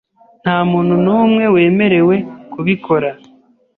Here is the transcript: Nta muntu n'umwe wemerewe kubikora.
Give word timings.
Nta 0.43 0.57
muntu 0.71 0.93
n'umwe 1.03 1.43
wemerewe 1.53 2.15
kubikora. 2.51 3.09